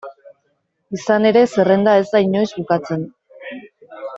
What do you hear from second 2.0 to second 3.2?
da inoiz bukatzen.